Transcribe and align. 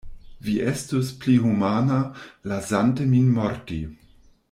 Vi 0.45 0.53
estus 0.69 1.11
pli 1.25 1.35
humana, 1.43 2.01
lasante 2.53 3.09
min 3.15 3.33
morti. 3.39 3.81